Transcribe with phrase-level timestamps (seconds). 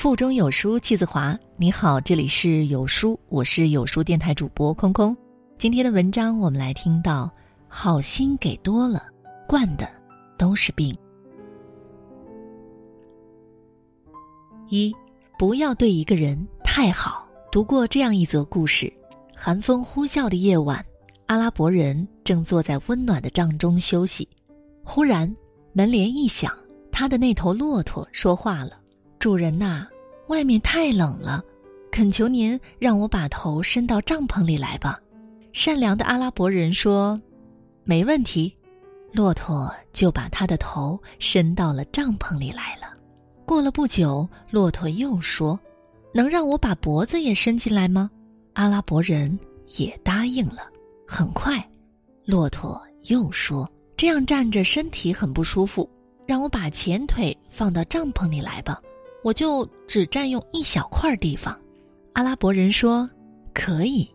[0.00, 1.38] 腹中有书气自华。
[1.58, 5.14] 你好，这里是有书，我是有书电台主播空空。
[5.58, 7.30] 今天的文章，我们来听到：
[7.68, 9.04] 好心给多了，
[9.46, 9.86] 惯的
[10.38, 10.96] 都是病。
[14.70, 14.90] 一，
[15.38, 17.28] 不要对一个人太好。
[17.52, 18.90] 读过这样一则故事：
[19.36, 20.82] 寒风呼啸的夜晚，
[21.26, 24.26] 阿拉伯人正坐在温暖的帐中休息，
[24.82, 25.30] 忽然
[25.74, 26.50] 门帘一响，
[26.90, 28.79] 他的那头骆驼说话了。
[29.20, 29.86] 主人呐，
[30.28, 31.44] 外面太冷了，
[31.92, 34.98] 恳求您让我把头伸到帐篷里来吧。
[35.52, 37.20] 善良的阿拉伯人说
[37.84, 38.50] ：“没问题。”
[39.12, 42.96] 骆驼就把他的头伸到了帐篷里来了。
[43.44, 45.60] 过了不久，骆驼又说
[46.14, 48.10] ：“能让我把脖子也伸进来吗？”
[48.54, 49.38] 阿拉伯人
[49.76, 50.62] 也答应了。
[51.06, 51.62] 很快，
[52.24, 55.86] 骆驼又说：“这样站着身体很不舒服，
[56.24, 58.80] 让我把前腿放到帐篷里来吧。”
[59.22, 61.58] 我就只占用一小块地方，
[62.14, 63.08] 阿拉伯人说
[63.52, 64.08] ：“可以。”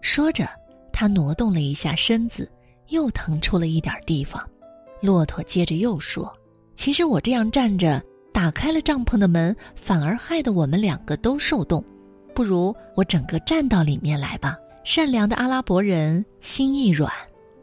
[0.00, 0.48] 说着，
[0.92, 2.50] 他挪动了一下身子，
[2.88, 4.42] 又腾出了一点地方。
[5.00, 6.32] 骆驼接着又说
[6.74, 11.84] ：“其实我这样站着，打开了帐篷的门，反而害得我们两个都受冻。
[12.34, 17.12] 不如我整个站到里面来吧。”善良的阿拉伯人心一软，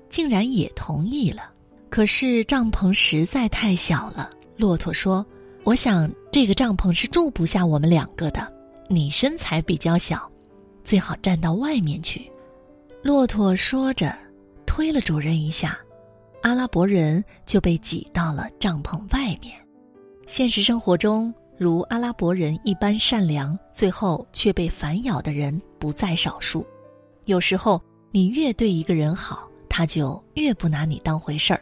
[0.10, 1.50] 竟然也同意了。
[1.90, 5.26] 可是帐篷实在太小了，骆驼说。
[5.64, 8.52] 我想这个帐篷是住不下我们两个的。
[8.88, 10.28] 你身材比较小，
[10.84, 12.28] 最好站到外面去。
[13.04, 14.12] 骆驼说着，
[14.66, 15.78] 推了主人一下，
[16.42, 19.56] 阿拉伯人就被挤到了帐篷外面。
[20.26, 26.66] 现实生活中，如阿拉伯人一般善良，最后却被反咬的人不在少数。
[27.26, 31.60] 有时候，你越对一个人好，他就越不拿你当回事儿；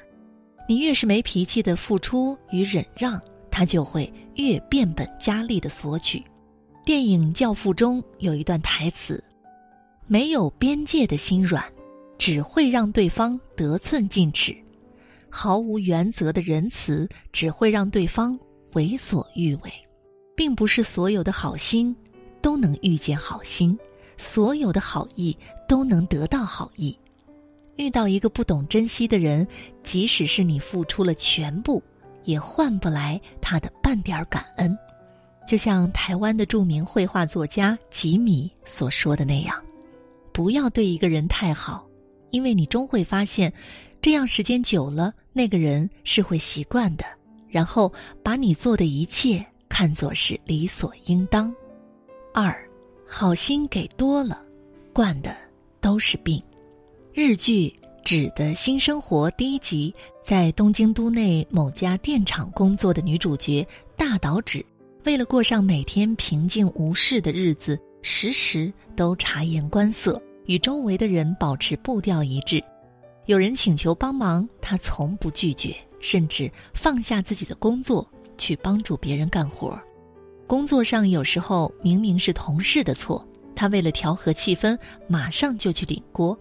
[0.66, 3.22] 你越是没脾气的付出与忍让。
[3.54, 6.24] 他就会越变本加厉的索取。
[6.86, 9.24] 电影《教父》中有一段台词
[10.08, 11.64] ：“没有边界的心软，
[12.18, 14.54] 只会让对方得寸进尺；
[15.30, 18.38] 毫无原则的仁慈，只会让对方
[18.74, 19.72] 为所欲为。”
[20.34, 21.96] 并不是所有的好心
[22.42, 23.78] 都能遇见好心，
[24.18, 25.38] 所有的好意
[25.68, 26.98] 都能得到好意。
[27.76, 29.46] 遇到一个不懂珍惜的人，
[29.84, 31.84] 即使是你付出了全部。
[32.24, 34.78] 也换不来他的半点感恩，
[35.48, 39.56] 就像台湾的著名绘画作家吉米所说的那样
[40.32, 41.86] ：“不要对一个人太好，
[42.30, 43.52] 因为你终会发现，
[44.02, 47.06] 这样时间久了，那个人是会习惯的，
[47.50, 47.92] 然后
[48.24, 51.54] 把你做的一切看作是理所应当。”
[52.34, 52.56] 二，
[53.06, 54.42] 好心给多了，
[54.94, 55.36] 惯的
[55.80, 56.42] 都是病。
[57.14, 57.74] 日剧。
[58.04, 64.66] 纸的新生活第一集，在东京都内某家电厂工作的女主角大岛纸，
[65.06, 72.62] 为了过上每天平静无事的日子，时时都察言观色，与周围的人保持步调一致。
[73.28, 78.08] 有人请求帮忙，她从不拒绝，甚至放下自己的工作
[78.38, 79.80] 去帮助别人干活。
[80.48, 83.26] 工作上有时候明明是同事的错，
[83.56, 86.38] 她为了调和气氛，马上就去顶锅。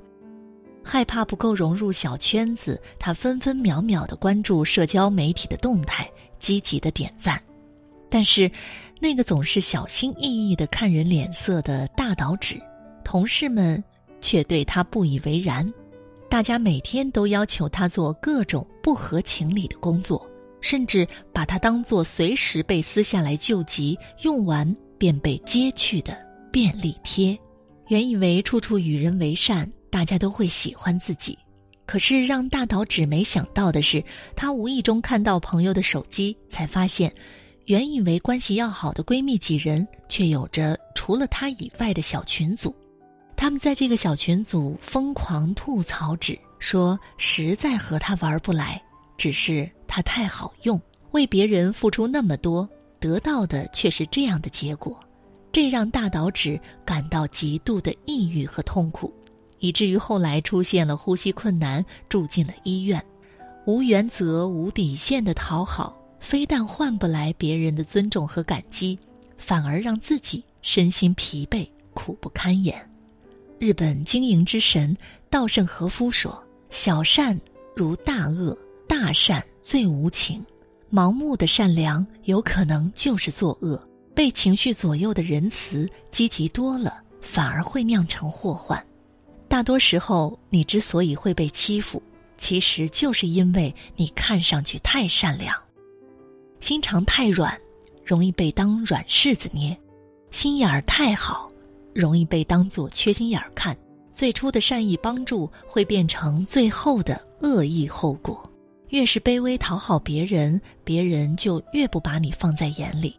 [0.83, 7.41] 害怕不够融入小圈子，他分分秒秒的关注社交媒体的动态，积极的点赞。
[8.09, 8.51] 但是，
[8.99, 12.61] 那个总是小心翼翼的看人脸色的大岛指，
[13.05, 13.83] 同事们
[14.21, 15.73] 却对他不以为然。
[16.29, 20.25] 大家每天都要求他做各种不合情理的工作，
[20.61, 26.17] 甚至把他当做随时被撕下来救急、用完便被揭去的
[26.51, 27.39] 便利贴。
[27.89, 29.71] 原以为处处与人为善。
[29.91, 31.39] 大家都会喜欢自己，
[31.85, 34.03] 可是让大岛只没想到的是，
[34.37, 37.13] 她无意中看到朋友的手机，才发现，
[37.67, 42.75] 原以为关系要好的闺蜜几人，却有着除了她以外的小群组。
[43.37, 48.81] 他们在这个小群组疯狂吐槽，指说实在和她玩不来，
[49.17, 50.81] 只是她太好用，
[51.13, 52.69] 为别人付出那么多，
[53.01, 54.99] 得到的却是这样的结果，
[55.51, 59.13] 这让大岛指感到极度的抑郁和痛苦。
[59.61, 63.03] 以至于后来出现了呼吸困难，住进了医院。
[63.67, 68.99] 无原则、无底线的讨好，非但换不来别人的尊重和感激，
[69.39, 72.75] 反而让自己身心疲惫、苦不堪言。
[73.59, 74.97] 日本经营之神
[75.29, 77.39] 稻盛和夫说：“小善
[77.77, 78.57] 如大恶，
[78.89, 80.45] 大善最无情。
[80.91, 83.81] 盲目的善良有可能就是作恶。
[84.13, 88.83] 被情绪左右的仁慈，积极多了，反而会酿成祸患。”
[89.51, 92.01] 大多时候，你之所以会被欺负，
[92.39, 95.53] 其实就是因为你看上去太善良，
[96.61, 97.61] 心肠太软，
[98.05, 99.75] 容易被当软柿子捏；
[100.31, 101.51] 心眼儿太好，
[101.93, 103.77] 容易被当做缺心眼儿看。
[104.13, 108.49] 最初的善意帮助会变成最后的恶意后果。
[108.91, 113.19] 越是卑微讨好别人，别人就越不把你放在眼里。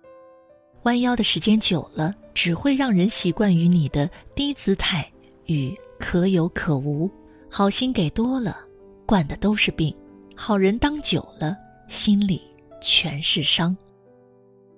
[0.83, 5.05] 弯腰的时间久了，只会让人习惯于你的低姿态
[5.47, 7.09] 与可有可无。
[7.47, 8.57] 好心给多了，
[9.05, 9.93] 惯的都是病；
[10.35, 11.55] 好人当久了，
[11.87, 12.41] 心里
[12.81, 13.75] 全是伤。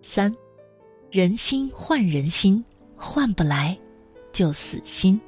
[0.01, 0.35] 三，
[1.09, 2.63] 人心换人心，
[2.95, 3.77] 换不来，
[4.31, 5.19] 就死心。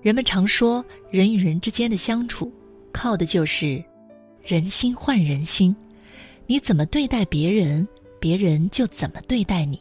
[0.00, 2.52] 人们常说，人与人之间的相处，
[2.92, 3.82] 靠的就是
[4.42, 5.74] 人心换人心。
[6.46, 7.86] 你怎么对待别人，
[8.18, 9.80] 别人就怎么对待你。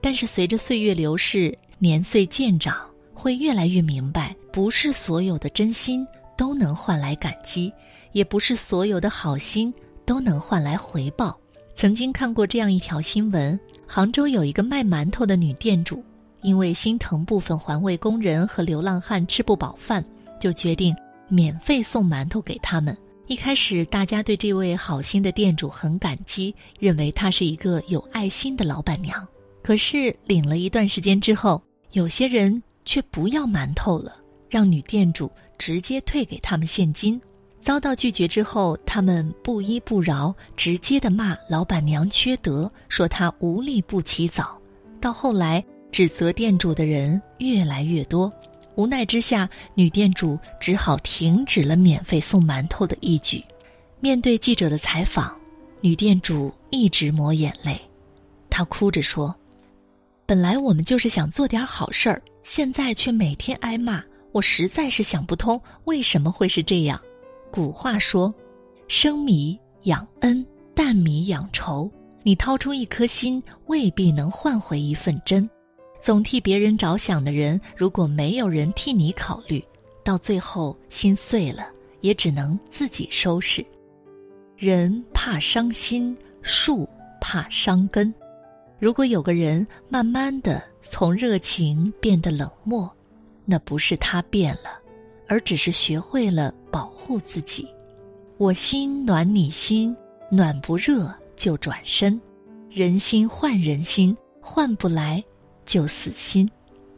[0.00, 2.76] 但是随着岁月流逝，年岁渐长，
[3.16, 7.72] 会越来越明白，不是所有的真心都能换来感激，
[8.12, 9.72] 也不是所有的好心
[10.04, 11.36] 都能换来回报。
[11.74, 16.04] 曾经看过这样一条新闻：杭州有一个卖馒头的女店主。
[16.42, 20.04] 因为心疼部分环卫工人和流浪汉吃不饱饭，
[20.38, 20.94] 就决定
[21.28, 22.96] 免费送馒头给他们。
[23.26, 29.26] 一开始，大家对这位好心的店主很感激，认为她是一个有爱心的老板娘。
[29.60, 31.60] 可是，领了一段时间之后，
[31.90, 34.16] 有些人却不要馒头了，
[34.48, 37.20] 让女店主直接退给他们现金。
[37.60, 44.58] 遭到拒绝之后，他们不依不饶，直接的骂老板娘缺德，说她无利不起早。
[44.98, 45.62] 到后来。
[45.92, 48.30] 指责店主的人越来越多，
[48.74, 53.42] 无奈之下，女店主只好停止了免费送馒头的义举。
[54.00, 55.34] 面对记者的采访，
[55.80, 57.80] 女店主一直抹眼泪，
[58.50, 59.34] 她哭着说
[60.26, 64.02] ：“本来我们就是想做点好事儿，现在却每天挨骂，
[64.32, 67.00] 我实在是想不通为什么会是这样。”
[67.52, 68.34] 古话说
[68.88, 70.44] ：“生米养恩，
[70.74, 71.90] 淡米养仇。”
[72.24, 75.48] 你掏出一颗心，未必能换回一份真。
[76.00, 79.64] 总替别人着想的人，如果没有人替你考虑，
[80.02, 81.68] 到最后心碎了，
[82.00, 83.64] 也只能自己收拾。
[84.56, 86.88] 人怕伤心，树
[87.20, 88.12] 怕伤根。
[88.78, 92.90] 如果有个人慢慢的从热情变得冷漠，
[93.44, 94.78] 那不是他变了，
[95.26, 97.68] 而只是学会了保护自己。
[98.38, 99.96] 我心暖你心，
[100.30, 102.20] 暖不热就转身。
[102.70, 105.22] 人心换人心，换不来。
[105.64, 106.48] 就死心，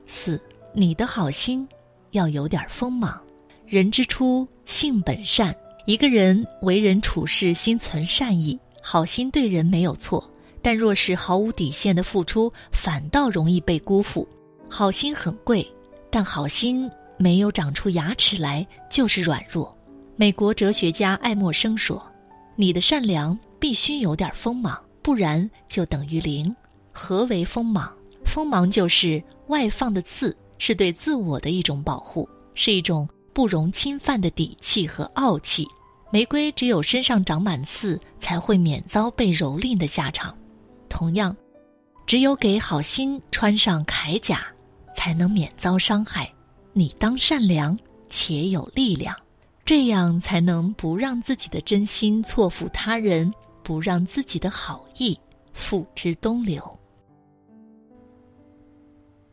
[0.07, 0.39] 四
[0.75, 1.67] 你的好心
[2.11, 3.19] 要有点锋芒。
[3.67, 5.57] 人之初，性本善。
[5.87, 10.23] 一个人为人处事心存善意，好心对人没有错。
[10.63, 14.27] 但若是毫无底线的付出，反倒容易被辜负。
[14.69, 15.67] 好心很贵，
[16.11, 19.77] 但好心没有长出牙齿来就是软弱。
[20.17, 22.05] 美国哲学家爱默生说
[22.57, 26.55] ：“你的善良必须有点锋芒，不然就等于零。”
[26.93, 27.91] 何为锋芒？
[28.27, 35.67] 锋芒就是外放的刺，是对自我的一种保护，是一种不容侵犯的底气和傲气。
[36.11, 40.37] 玫瑰只有身上长满刺，才会免遭被蹂躏的下场。
[40.89, 41.37] 同样，
[42.07, 44.47] 只有给好心穿上铠甲，
[44.95, 46.31] 才能免遭伤害。
[46.73, 49.15] 你当善良且有力量，
[49.65, 55.19] 这样才能不让自己的真心错付他人，不让自己的好意
[55.53, 56.63] 付之东流。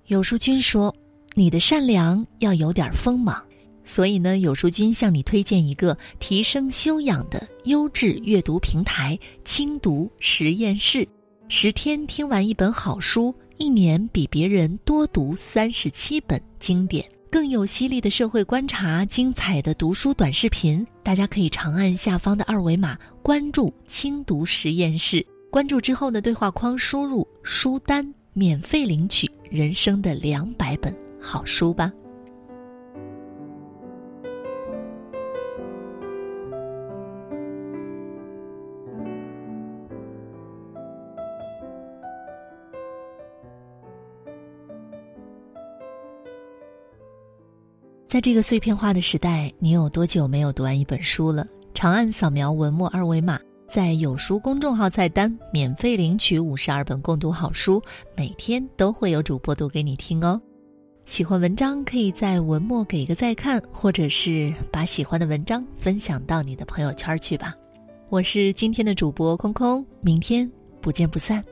[0.08, 0.96] 有书君说
[1.34, 3.44] ：“你的善良要有点锋芒。”
[3.88, 11.08] 所以呢，有书君向你推荐一个提升修养的优质阅读平台——轻读实验室。
[11.48, 20.86] 十天听完一本好书，一年比别人多读三十七本经典，更有犀利的社会观察、精彩的读书短视频。
[21.04, 25.26] 大家可以长按下方的二维码关注“轻读实验室”。
[25.52, 28.14] 关注之后呢，对话框输入“书单”。
[28.38, 31.90] 免费领取人生的两百本好书吧。
[48.16, 51.46] 在这个碎片化的时代，你有多久没有读完一本书了？
[51.74, 53.38] 长按扫描文末二维码。
[53.68, 57.84] 在有书公众号菜单免费领取五十二本共读好书，
[58.16, 60.42] 每天都会有主播读给你听哦。
[61.06, 67.54] 喜欢文章可以在文末给个再看，或者是把喜欢的文章分享到你的朋友圈去吧。
[68.08, 71.44] 我是今天的主播空空，明天不见不散。